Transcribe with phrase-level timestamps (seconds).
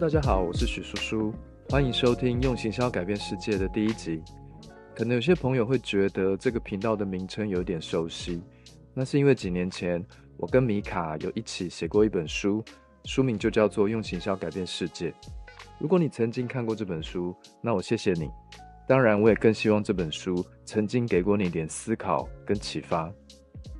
[0.00, 1.34] 大家好，我是许叔叔，
[1.68, 4.22] 欢迎收听《用行销改变世界》的第一集。
[4.96, 8.40] 可能有些朋友会觉得这个频道的名称有点熟悉，
[8.94, 10.02] 那是因为几年前
[10.38, 12.64] 我跟米卡有一起写过一本书，
[13.04, 15.10] 书名就叫做《用行销改变世界》。
[15.78, 18.30] 如果你曾经看过这本书，那我谢谢你。
[18.88, 23.12] 当然，我也更希望这本书曾经给过你点思考跟启发。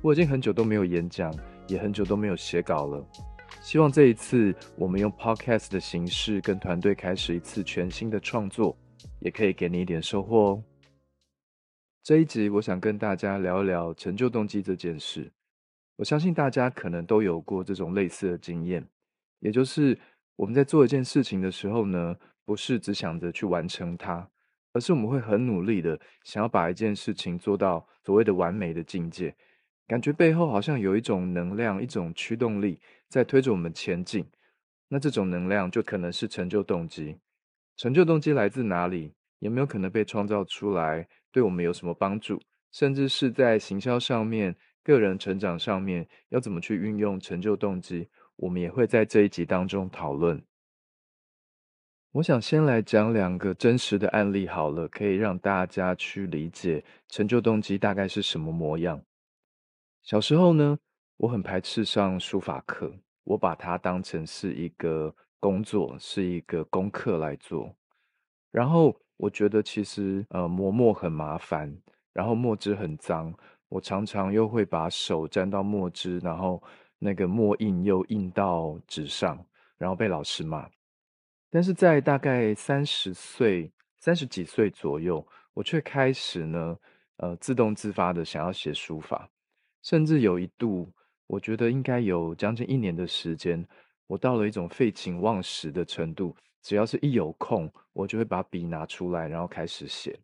[0.03, 1.33] 我已经很久都没有演讲，
[1.67, 3.03] 也很久都没有写稿了。
[3.61, 8.75] 希望这一次我们用 podcast 的形式跟团队开始一次全新的创作，
[9.19, 10.63] 也可以给你一点收获哦。
[12.01, 15.31] 这一集我想跟大家聊一聊成就动机这件事。
[15.95, 18.83] 我相信大家可能都有过这种类似的经验，
[19.39, 19.95] 也就是
[20.35, 24.27] 我们在做一件事情的时候呢，不是只想着去完成它，
[24.73, 29.35] 而是我们会很努力的想要把一件事情做到所谓的完美的境界。
[29.87, 32.79] 感觉背后好像有一种能量，一种驱动力
[33.11, 34.25] 在推着我们前进。
[34.87, 37.17] 那这种能量就可能是成就动机。
[37.75, 39.13] 成就动机来自哪里？
[39.39, 41.07] 有没有可能被创造出来？
[41.31, 42.41] 对我们有什么帮助？
[42.71, 48.07] 甚至是在行销上面、个人成长上面，要怎么去运用成就动机？
[48.37, 50.41] 我们也会在这一集当中讨论。
[52.13, 59.01] 我想先来讲两个真实的案例好了，可以让大家去理解成就动机大概是什么模样。
[60.03, 60.77] 小时候呢，
[61.21, 62.91] 我很排斥上书法课，
[63.23, 67.75] 我把它当成是一个工作，是一个功课来做。
[68.49, 71.71] 然后我觉得其实呃磨墨很麻烦，
[72.11, 73.31] 然后墨汁很脏，
[73.69, 76.59] 我常常又会把手沾到墨汁，然后
[76.97, 79.45] 那个墨印又印到纸上，
[79.77, 80.67] 然后被老师骂。
[81.51, 85.23] 但是在大概三十岁、三十几岁左右，
[85.53, 86.75] 我却开始呢，
[87.17, 89.29] 呃，自动自发的想要写书法。
[89.83, 90.91] 甚至有一度，
[91.31, 93.65] 我觉得应该有将近一年的时间，
[94.05, 96.35] 我到了一种废寝忘食的程度。
[96.61, 100.19] 只要是一有空，我就会把笔拿出来，然后开始写。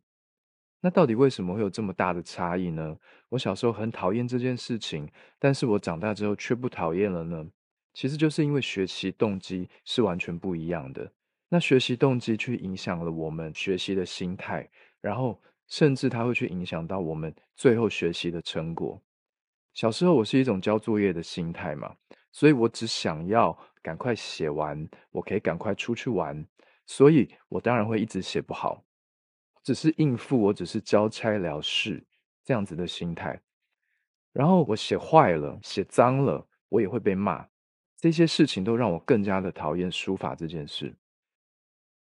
[0.82, 2.98] 那到底为什么会有这么大的差异呢？
[3.30, 5.10] 我小时候很讨厌这件事情，
[5.40, 7.48] 但是我长大之后却不讨厌了呢？
[7.94, 11.10] 其实就是因为学习动机是完全不一样的。
[11.48, 14.70] 那学习动机去影响了我们学习的心态，
[15.00, 19.02] 然后甚至它会去影响到我们最后学习的成果。
[19.78, 21.96] 小时候我是一种交作业的心态嘛，
[22.32, 26.44] 所以我只想要赶快写完，我可以赶快出去玩，
[26.88, 28.84] 所以我当然会一直写不好，
[29.62, 32.04] 只是应付，我只是交差了事
[32.44, 33.40] 这样子的心态。
[34.34, 37.48] 然后我写坏了，写脏了，我也会被骂。
[37.98, 40.96] 这些事情都让我更加的讨厌书法这件事。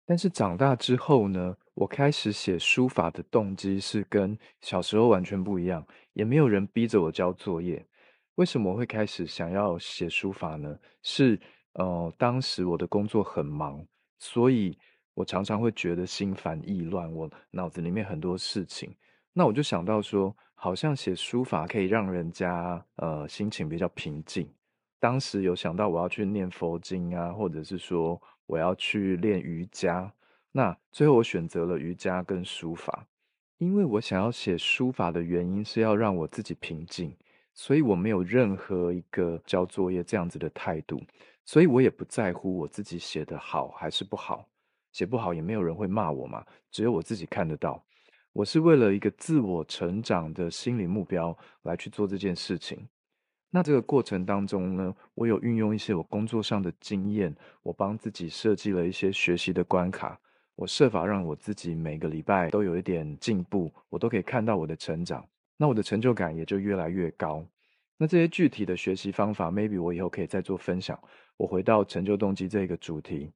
[0.06, 1.58] 但是长大之后呢？
[1.78, 7.86] 我开始写书法的动机是跟小时候完全不一样，也没有人逼着我交作业。
[8.34, 10.76] 为什么我会开始想要写书法呢？
[11.04, 11.40] 是
[11.74, 13.86] 呃，当时我的工作很忙，
[14.18, 14.76] 所以
[15.14, 18.92] 我常常会觉得心烦意乱，我脑子里面很多事情。
[19.32, 24.52] 那我就想到说，好像写书法可以让人家呃心情比较平静。
[25.00, 30.12] 当时有想到我要去念佛经啊，或者是说我要去练瑜伽。
[30.58, 33.06] 那最后我选择了瑜伽跟书法，
[33.60, 37.16] 因为我想要写书法的原因是要让我自己平静，
[37.54, 41.00] 所以我没有任何一个交作业这样子的态度，
[41.46, 44.50] 所以我也不在乎我自己写的好还是不好，
[44.92, 47.86] 写不好也没有人会骂我嘛，只有我自己看得到。
[48.34, 52.84] 我是为了一个自我成长的心理目标来去做这件事情。
[53.52, 60.20] 那这个过程当中呢，我有运用一些我工作上的经验，我帮自己设计了一些学习的关卡。
[60.58, 65.24] 我设法让我自己每个礼拜都有一点进步，我都可以看到我的成长，
[65.56, 67.46] 那我的成就感也就越来越高。
[67.96, 71.00] 那这些具体的学习方法，maybe 我以后可以再做分享。
[71.38, 73.32] 我回到成就动机这个主题，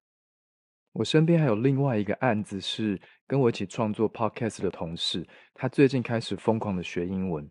[0.93, 5.23] 我身边还有另外一个案子是跟我一起创作 podcast 的同事，
[5.53, 7.47] 他最近开始疯狂的学英文。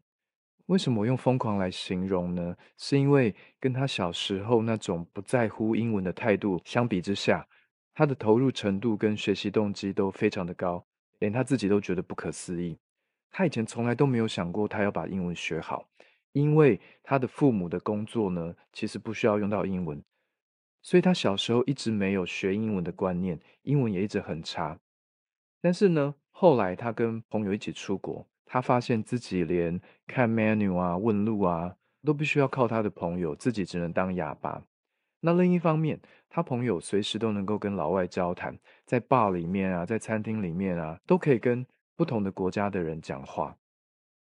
[0.66, 2.56] 为什么我用疯狂来形容呢？
[2.76, 7.46] 是因为跟他小时候那种不在乎英文的态度相比之下。
[8.00, 10.82] 他的投入程度跟学习动机都非常的高，
[11.18, 12.78] 连他自己都觉得不可思议。
[13.30, 15.86] 他以前从来都没有想过他要把英文学好，
[16.32, 20.02] 因为他的父母的工作呢，其实不需要用到英文，
[20.80, 24.80] 所以他小时候一直没有学英文的观念，英文也一直很差。
[25.60, 34.64] 但是呢，后来他跟朋友一起出国，他发现自己连看 menu 啊、问路啊，都必须要靠他的朋友，自己只能当哑巴。
[35.20, 43.56] 那另一方面，他朋友随时都能够跟老外交谈，在 bar 里面啊，在餐厅里面啊，都可以跟不同的国家的人讲话。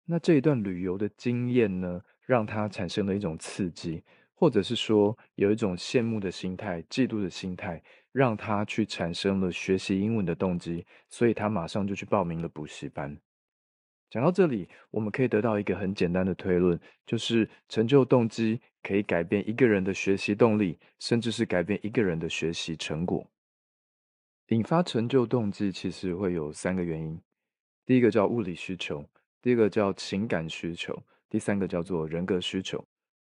[0.06, 4.02] 那这一段旅游的经验呢，让他产生了一种刺激，
[4.32, 13.14] 或者是说有一种羡慕的心态、嫉妒的心态，让他去产生了学习英文的动机，所以他马上就去报名了补习班。
[14.08, 18.58] 讲到这里，我们可以得到一个很简单的推论，就是成就动机
[18.88, 23.26] 可以改变一个人的学习动力，甚至是改变一个人的学习成果。
[24.46, 27.20] 引发成就动机其实会有三个原因，
[27.84, 29.04] 第一个叫物理需求，
[29.42, 32.82] 第二个叫情感需求，第三个叫做人格需求。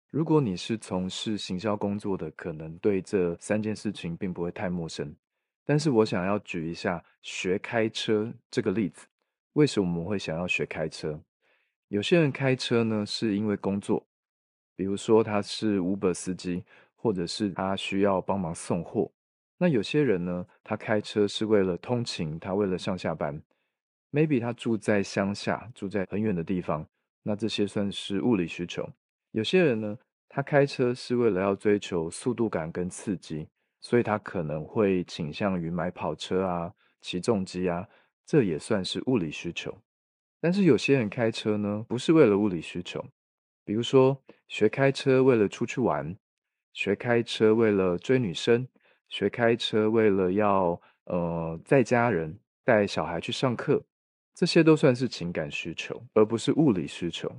[0.10, 5.14] 如果你是从事行销工作的，可能对这三件事情并不会太陌生。
[5.66, 9.06] 但是我想要举一下学开车这个例子。
[9.52, 11.22] 为什么我们会想要学开车？
[11.90, 14.08] 有些人开车呢，是因为工作，
[14.76, 16.64] 比如说他是 Uber 司机，
[16.96, 19.12] 或者是他需要帮忙送货。
[19.58, 23.42] 那有些人呢，他开车是为了通勤，他为了上下班。
[24.12, 26.88] Maybe 他住在乡下，住在很远的地方，
[27.24, 28.90] 那这些算是物理需求。
[29.32, 29.98] 有些人呢，
[30.28, 33.48] 他开车是为了要追求速度感跟刺激，
[33.80, 37.88] 所以他可能会倾向于买跑车啊，骑重机啊。
[38.26, 39.78] 这也算是物理需求，
[40.40, 43.04] 但是有些人开车呢，不是为了物理需求，
[43.66, 44.18] 比如说
[44.52, 46.14] 学开车为了出去玩，
[46.74, 48.68] 学开车为了追女生，
[49.08, 53.82] 学开车为了要呃载家人带小孩去上课，
[54.36, 57.32] 这些都算是情感需求，而不是物理需求。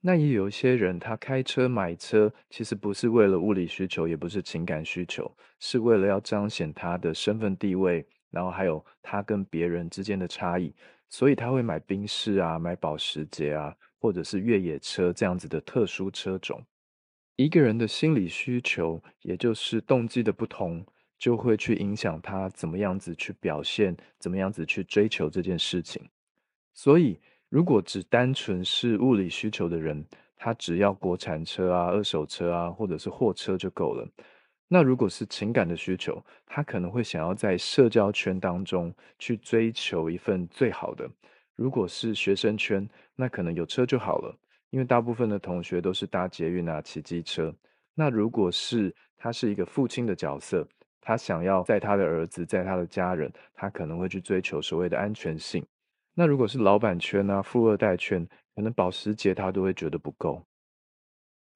[0.00, 8.04] 那也有一些人，他开车买车其实不是为了物理需求，也不是情感需求，是为了要彰显他的身份地位。
[8.32, 10.74] 然后还有他跟别人之间的差异，
[11.08, 16.62] 所以他会买宾士啊，买保时捷啊，或者是越野车这样子的特殊车种。
[17.36, 20.84] 一个人的心理需求，也就是动机的不同，
[21.18, 26.02] 就会去影响他怎么样子去表现，怎么样子去追求这件事情。
[26.72, 30.04] 所以，如果只单纯是物理需求的人，
[30.34, 34.08] 他只要国产车啊、二手车啊，或者是货车就够了。
[34.68, 41.08] 那如果是情感的需求，他可能会想要在社交圈当中去追求一份最好的。
[41.56, 44.38] 如果是学生圈，那可能有车就好了，
[44.70, 47.52] 因为大部分的同学都是搭捷运啊、骑机车。
[47.94, 50.68] 那如果是他是一个父亲的角色，
[51.00, 55.64] 他想要在他的儿子、在他的家人，他可能会去追求所谓的安全性。
[56.14, 60.42] 那如果是老板圈啊、富二代圈，可能保时捷他都会觉得不够。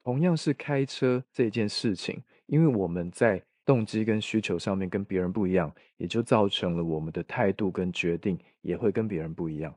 [0.02, 2.22] 同样是开车这件事情。
[2.46, 9.72] 因为我们在动机跟需求上面跟别人不一样，也就造成了我们的态度跟决定也会跟别人不一样。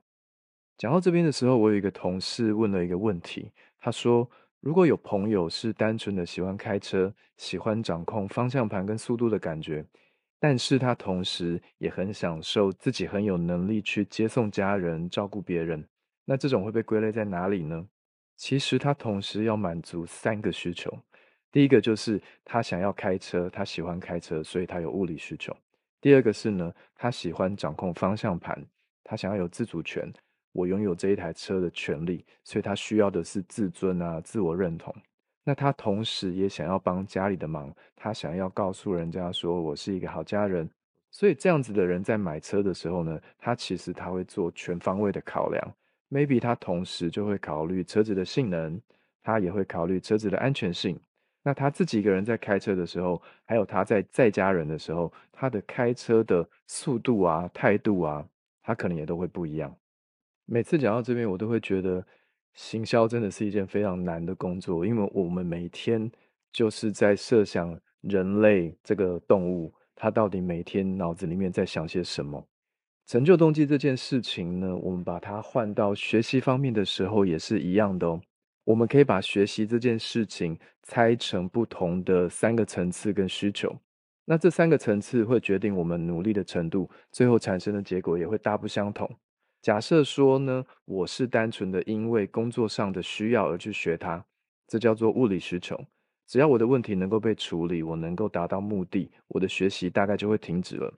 [0.83, 3.49] 讲到这边的时候，我有一个同事问了一个问题，
[3.79, 9.85] 他说：“如果有朋友是单纯的喜欢开车，喜欢掌控方向盘跟速度的感觉，
[10.41, 15.87] 但是他同时也很享受自己很有能力去接送家人、照顾别人，
[16.25, 17.87] 那这种会被归类在哪里呢？”
[18.35, 20.91] 其实他同时要满足三个需求。
[21.49, 25.55] 第一个就是他想要开车，他喜欢开车，所以他有物理需求。
[26.01, 28.61] 第二个是呢，他喜欢掌控方向盘，
[29.01, 30.11] 他想要有自主权，
[30.53, 34.95] 我拥有这一台车的权利，所以他需要的是自尊啊，自我认同。
[35.43, 40.69] 那他同时也想要帮家里的忙，他想要告诉人家说我是一个好家人。
[41.11, 45.75] 所以这样子的人在买车的时候呢，他其实他会做全方位的考量
[46.09, 48.79] ，maybe 他同时就会考虑车子的性能，
[49.21, 50.99] 他也会考虑车子的安全性。
[51.43, 58.25] 那他自己一个人在开车的时候，还有他在在家人的时候，他的开车的速度啊、态度啊，
[58.61, 59.75] 他可能也都会不一样。
[60.45, 62.05] 每次讲到这边，我都会觉得
[62.53, 66.11] 行销真的是一件非常难的工作，因为我们每天
[66.51, 72.45] 就是在设想人类这个动物，它到底每天脑子里面在想些什么。
[73.05, 78.21] 成就动机这件事情呢，我们把它换到学习方面的时候，也是一样的哦。
[78.65, 83.75] 我们可以把学习这件事情拆成不同的三个层次跟需求，
[84.23, 89.09] 那这三个层次会决定我们努力的程度，最后产生的结果也会大不相同。
[89.63, 94.21] 假设说呢，我是单纯的因为工作上的需要而去学它，
[94.67, 95.79] 这叫做物理需求。
[96.27, 100.93] 只要我的问题能够被处理，我能够达到目的，我的学习大概就会停止了。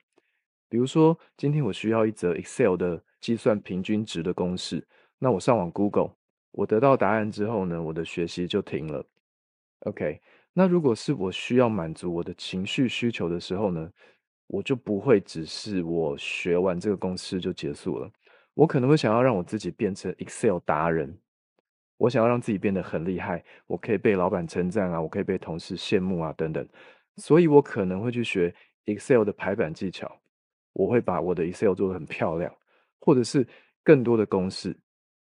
[0.68, 4.84] 比如说，今天我需要一则 Excel 的计算平均值的公式，
[5.20, 6.16] 那我上网 Google。
[6.50, 9.06] 我得到答案之后呢，我的学习就停了。
[9.82, 10.20] OK，
[10.54, 13.92] 那如果是我需要满足我的情绪需求的时候呢，
[14.48, 18.10] 我就不会只是我学完这个公式就结束了。
[18.56, 21.16] 我可能会想要让我自己变成 Excel 达人，
[21.98, 26.68] 我想要让自己变得很厉害，我可以被老板称赞啊，我可以被同事羡慕啊，等等。
[27.18, 28.54] 所以我可能会去学
[28.86, 30.10] Excel 的排版技巧，
[30.74, 32.54] 我会把我的 Excel 做得很漂亮，
[33.00, 33.48] 或者是
[33.84, 34.76] 更多的公式。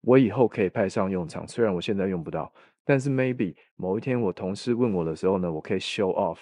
[0.02, 2.52] 我以后可以派上用场，虽然我现在用不到，
[2.84, 6.38] 但是 maybe 某一天我同事问我的时候呢，我可以 show off，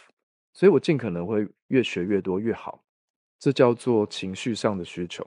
[0.52, 2.82] 所以我尽可能会越学越多越好。
[3.38, 5.26] 这叫做情绪上的需求。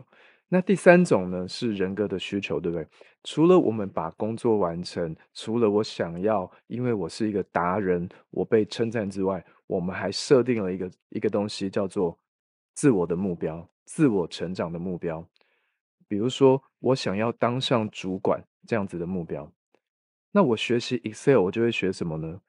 [0.53, 2.86] 那第三种呢是人格的需求，对不对？
[3.24, 12.20] 除了我们把工作完成，除了我想要，因为我是一个达人，我被称赞之外，我们还设定了一个一个东西，叫做
[12.74, 15.25] 自我的目标、自我成长的目标。
[16.05, 19.50] 比如说，我想要当上主管这样子的目标，
[20.34, 22.41] 那我学习 Excel，我就会学什么呢？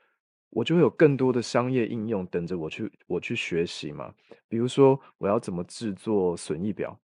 [0.51, 4.13] 我就会有更多的商业应用等着我去我去学习嘛。
[4.49, 6.99] 比如说，我要怎么制作损益表。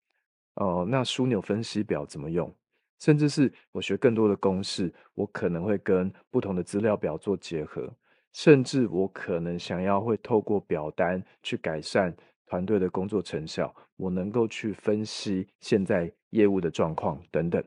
[0.56, 2.54] 哦，那枢纽分析表怎么用？
[2.98, 7.92] 甚至是我学更多的公式，我可能会跟不同的资料表做结合，
[8.32, 17.62] 甚至我可能想要会透过表单去改善团队的工作成效，我能够去分析现在业务的状况等等。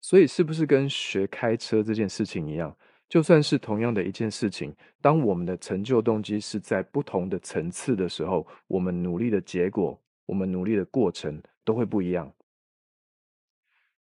[0.00, 2.72] 所以，是不是跟学开车这件事情一样？
[3.08, 11.42] 就算是同样的一件事情，当我们的成就动机是在不同的层次的时候，我们努力的结果，我们努力的过程。
[11.68, 12.32] 都会不一样。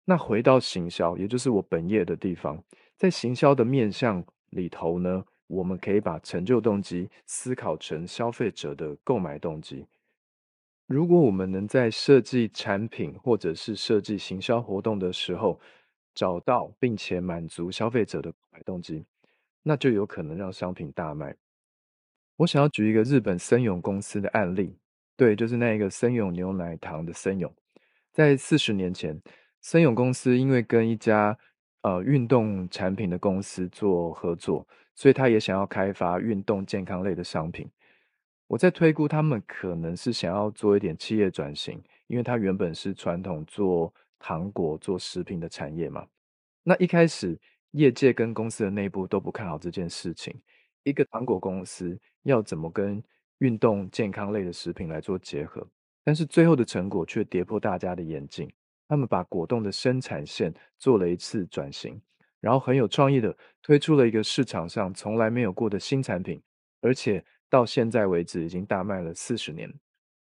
[0.06, 2.64] 那回到行销，也就是我本业的地方，
[2.96, 9.86] 在行销的面向里头呢，我们可以把成就动机思考成消费者的购买动机。
[10.86, 15.60] 如果我们能在设计产品或者是设计行销活动的时候，
[16.16, 19.04] 找到并且满足消费者的购买动机，
[19.62, 21.36] 那就有可能让商品大卖。
[22.38, 24.78] 我想要举一个日本森永公司的案例。
[25.18, 27.52] 对，就是那一个森永牛奶糖的森永，
[28.14, 29.20] 在四十年前，
[29.62, 31.36] 森永公司因为跟一家
[31.82, 37.68] 呃运动产品的公司做合作，所以他也想要开发运动健康类的商品。
[38.46, 46.06] 我在推估他们可能是想要做一点企业转型，因为他原本是传统做糖果、做食品的产业嘛。
[46.62, 47.36] 那一开始，
[47.72, 50.40] 业界跟公司的内部都不看好这件事情，
[50.84, 53.04] 一个糖果公司要怎么跟？
[53.40, 55.66] 运动健康类的食品来做结合，
[56.04, 58.52] 但是最后的成果却跌破大家的眼镜。
[58.88, 62.02] 他们把果冻的生产线做了一次转型，
[62.40, 66.42] 然后很有创意的推出了一个市场上从来没有过的新产品，
[66.82, 69.72] 而且到现在为止已经大卖了四十年。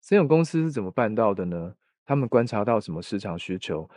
[0.00, 1.75] 森永公司是怎么办到的呢？
[2.06, 3.90] 他们观察到什么市场需求？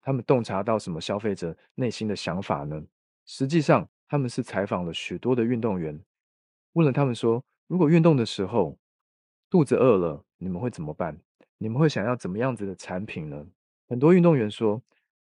[0.00, 2.82] 他们洞察到什么消费者内心的想法呢？
[3.26, 6.00] 实际上，他们是采访了许多的运动员，
[6.72, 7.44] 问了他们说。
[7.68, 8.78] 如果运动的时候
[9.50, 11.18] 肚子饿了，你们会怎么办？
[11.58, 13.46] 你们会想要怎么样子的产品呢？
[13.86, 14.82] 很多运动员说，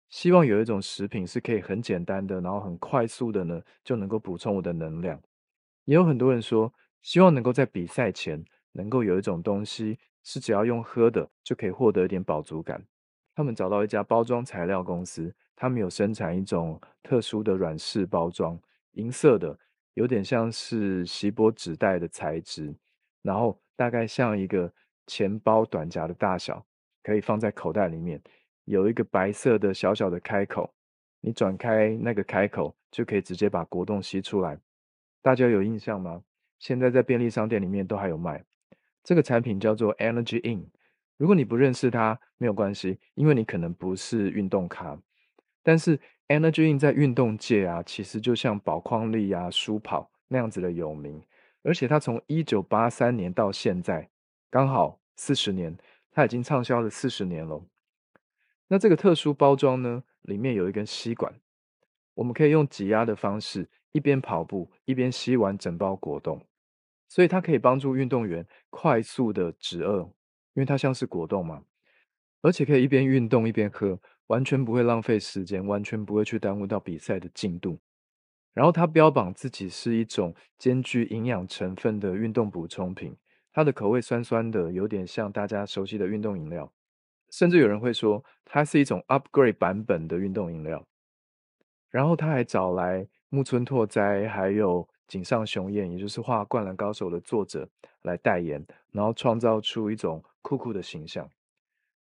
[0.08, 5.20] 希望有一种食品是可以很简单的，然后很快速的呢，就能够补充我的能量。
[5.84, 6.72] 也有很多人说，
[7.02, 12.84] 希望能够在比赛前能够有一种东西，是只要用喝的就可以获得一点饱足感。
[13.36, 18.58] 他们找到一家包装材料公司，他们有生产一种特殊的软式包装，
[18.94, 19.56] 银色的。
[19.94, 22.74] 有点像是锡箔纸袋的材质，
[23.22, 24.72] 然后大概像一个
[25.06, 26.64] 钱包短夹的大小，
[27.02, 28.20] 可以放在口袋里面。
[28.64, 30.72] 有一个白色的小小的开口，
[31.20, 34.58] 你转开那个开口，就可以直接把果冻吸出来。
[35.22, 36.22] 大家有印象吗？
[36.58, 38.44] 现在在便利商店里面都还有卖。
[39.02, 40.70] 这个产品叫做 Energy In。
[41.18, 44.98] 如果你不认识它，没有关系，因为你可能不是运动咖，
[45.64, 45.98] 但是。
[46.28, 51.22] Energy In 在运动界啊，其实就像宝矿力啊、舒跑那样子的有名，
[51.62, 54.08] 而且它从一九八三年到现在，
[54.50, 55.76] 刚好四十年，
[56.10, 57.62] 它已经畅销了四十年了。
[58.68, 61.38] 那这个特殊包装呢，里面有一根吸管，
[62.14, 66.40] 我们可以用挤压的方式，一边跑步一边吸完整包果冻，
[67.06, 69.98] 所以它可以帮助运动员快速的止饿，
[70.54, 71.62] 因为它像是果冻嘛，
[72.40, 74.00] 而且可以一边运动一边喝。
[74.28, 77.78] 完全不会浪费时间，完全不会去耽误到比赛的进度。
[78.52, 83.16] 然后它标榜自己是一种兼具营养成分的运动补充品，
[83.52, 86.72] 它的口味酸酸的，有点像大家熟悉的运动饮料。
[87.30, 90.86] 甚至有人会说它是一种 upgrade 版本的运动饮料。
[91.90, 97.68] 然后他还找来木村拓哉还有井上雄彦，也就是画《灌篮高手》的作者
[98.02, 101.28] 来代言，然后创造出一种酷酷的形象。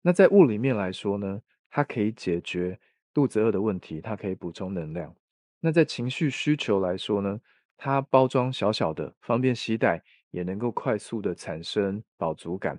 [0.03, 1.41] 那在物理面来说呢？
[1.73, 2.79] 它可以解决
[3.15, 5.13] 肚子饿的问题，它可以补充能量。
[5.59, 7.41] 那在情绪需求来说呢？
[7.79, 10.01] 它包装小小的，方便携带，
[10.31, 12.79] 也能够快速的产生饱足感。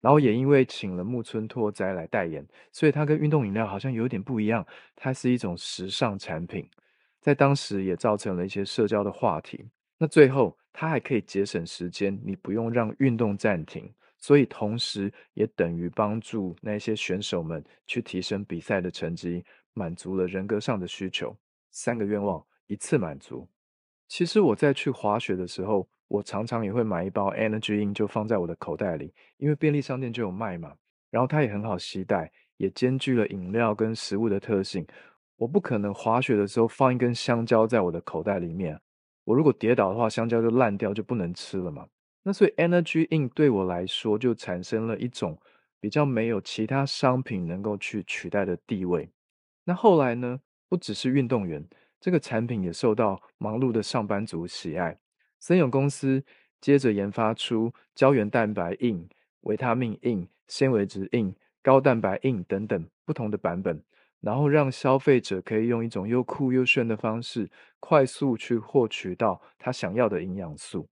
[0.00, 4.64] 然后也因为请了木村拓哉来代言，所以它跟运动饮料好像有点不一样。
[4.94, 6.68] 它是一种时尚产品，
[7.20, 9.64] 在当时也造成了一些社交的话题。
[9.98, 13.92] 那最后，它还可以节省时间，你不用让运动暂停。
[14.18, 19.44] 所以，同时也等于帮助那些选手们去提升比赛的成绩，
[19.74, 21.36] 满足了人格上的需求。
[21.70, 23.48] 三个愿望一次满足。
[24.08, 30.72] 其实我在去滑雪的时候，我常常也会买一包 Energy In 就放在我的口袋里，因为便利商店就有卖嘛。
[31.10, 34.86] 然后它也很好携带，也兼具了饮料跟食物的特性。
[35.36, 38.80] 我不可能滑雪的时候放一根香蕉在我的口袋里面，
[39.24, 41.86] 我如果跌倒的话，香蕉就烂掉，就不能吃了嘛。
[42.28, 45.38] 那所以 Energy In 对我来说就产生了一种
[45.78, 49.08] 比较没有其他商品能够去取代的地位。
[49.62, 51.64] 那后来呢，不只是运动员，
[52.00, 54.98] 这个产品也受到忙碌的上班族喜爱。
[55.38, 56.24] 森永公司
[56.60, 59.08] 接着研发出胶原蛋白 In、
[59.42, 63.80] 维他命 In、纤维质 In、高蛋白 In 等等不同的版本，
[64.20, 70.88] 然后让消费者可以用一种又酷又炫的方式，快速去获取到他想要的营养素。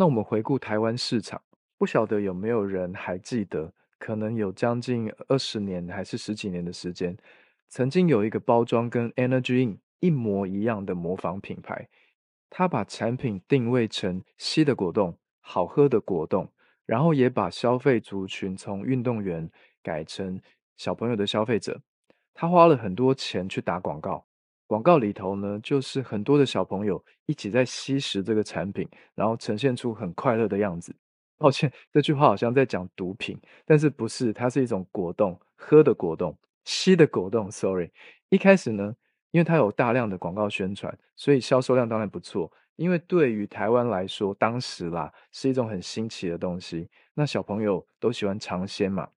[0.00, 1.42] 那我们回顾台湾市场，
[1.76, 3.70] 不晓得有没有人还记得？
[3.98, 7.14] 可能有将近二十年还是十几年的时间，
[7.68, 11.86] 曾经有一个包装跟 Energy In 一模一样的模仿品牌，
[12.48, 16.50] 他把产品定位成稀的果冻、好喝的果冻，
[16.86, 19.50] 然后也把消费族群从运动员
[19.82, 20.40] 改成
[20.78, 21.78] 小朋友的消费者。
[22.32, 24.24] 他花了很多钱去打广告。
[24.70, 30.94] 广告里头呢，就是很多的小朋友一起在吸食这个产品，然后呈现出很快乐的样子。
[31.38, 33.36] 抱歉，这句话好像在讲毒品，
[33.66, 34.32] 但是不是？
[34.32, 37.50] 它是一种果冻，喝的果冻，吸的果冻。
[37.50, 37.90] Sorry，
[38.28, 38.94] 一开始呢，
[39.32, 42.52] 因为它有大量的广告宣传，所以销售量当然不错。
[42.76, 49.08] 因为对于台湾来说，当时啦是一种很新奇的东西，那小朋友都喜欢尝鲜嘛。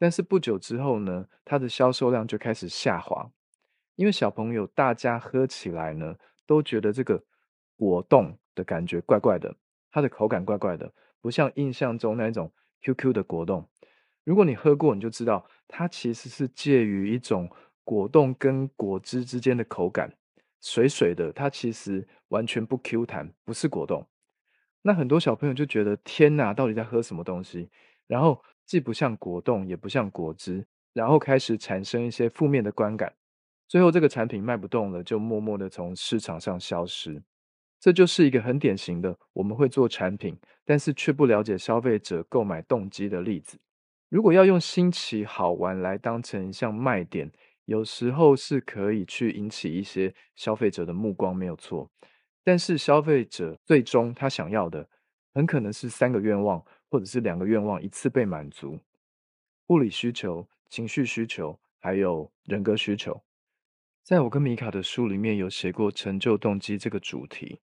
[0.00, 3.30] 但是不久之后呢，它的销售量就开始下滑。
[4.00, 6.16] 因为小朋友大家喝起来呢，
[6.46, 7.22] 都觉得这个
[7.76, 9.54] 果冻的感觉怪怪的，
[9.90, 10.90] 它的口感怪怪的，
[11.20, 13.68] 不像印象中那一种 QQ 的果冻。
[14.24, 17.46] 如果你喝过，你就知道它其实是介于一种
[17.84, 20.10] 果冻跟果汁之间的口感，
[20.62, 24.08] 水水的，它其实完全不 Q 弹，不是果冻。
[24.80, 27.68] 那很多小朋友就觉得天哪，到底在喝什么东西？
[28.06, 33.12] 然后既不像果冻，也不像果汁，然后开始产生一些负面的观感。
[33.70, 37.22] 最后这个产品卖不动了，就默默的从市场上消失。
[37.78, 43.56] 这就是一个很典型的我们会做产品，但是却不了解消费者购买动机的例子。
[44.08, 47.30] 如果要用新奇好玩来当成一项卖点，
[47.66, 51.88] 有时候是可以去引起一些消费者的目光，没有错。
[52.42, 54.88] 但是消费者最终他想要的，
[55.32, 58.76] 很可能是三个愿望，或者是两个愿望一次被满足：
[59.68, 63.22] 物理需求、情绪需求，还有人格需求。
[64.02, 67.60] 在我跟米卡的书里面有写过成就动机这个主题。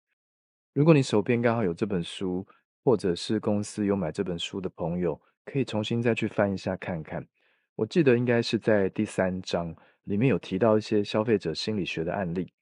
[0.72, 2.46] 如果你手边刚好有这本书，
[2.84, 7.26] 或者是公司有买这本书的朋友，可以重新再去翻一下看看。
[7.74, 12.52] 我记得应该是在第三章里面有提到一些消费者心理学的案例。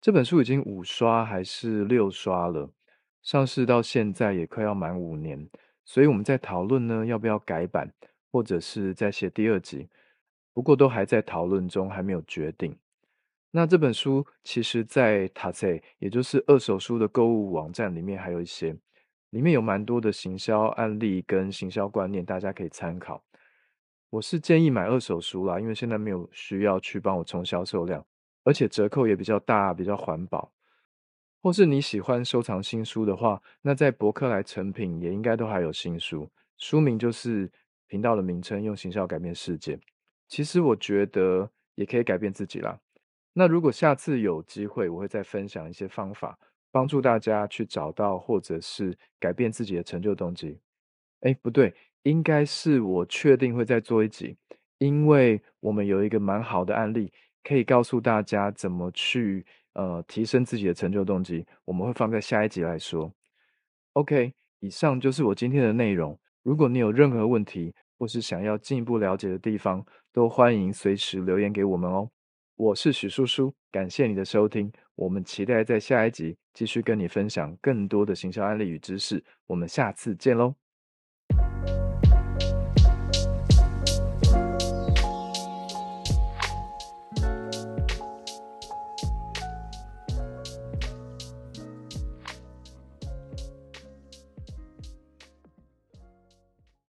[0.00, 2.72] 这本书已经五刷还是六刷了，
[3.22, 5.48] 上市到现在也快要满五年，
[5.84, 7.92] 所以我们在讨论呢要不要改版，
[8.30, 9.88] 或者是再写第二集。
[10.56, 12.74] 不过都还在讨论中，还没有决定。
[13.50, 18.74] 那这本书其实，在 Taze，也就是二手书的购物网站里面，还有一些，
[19.28, 23.22] 里面有蛮多的行销案例跟行销观念，大家可以参考。
[24.08, 28.02] 我是建议买二手书啦，因为现在没有需要去帮我冲销售量，
[28.42, 30.50] 而且折扣也比较大，比较环保。
[31.42, 37.52] 或是你喜欢收藏新书的话，那在博客来成品也应该都还有新书，书名就是
[37.88, 39.78] 频道的名称，用行销改变世界。
[40.28, 42.78] 其实我觉得也可以改变自己啦。
[43.32, 46.38] 那如果下次有机会，我会再分享一些方法，
[46.70, 50.58] 帮助大家去找到或者是改变自己的成就动机。
[51.20, 54.36] 哎，不对，应该是我确定会再做一集，
[54.78, 57.12] 因为我们有一个蛮好的案例，
[57.42, 61.46] 可以告诉大家怎么去呃提升自己的成就动机。
[61.64, 63.12] 我们会放在下一集来说。
[63.92, 66.18] OK，以上就是我今天的内容。
[66.42, 69.84] 如果你有任何问题，或是想要进一步了解的地方，
[70.16, 72.10] 都欢迎随时留言给我们哦。
[72.54, 79.22] 我是许叔叔，感谢你的收听，我们期待在下一集继续跟你分享更多的行销案例与知识。
[79.46, 80.54] 我们下次见喽。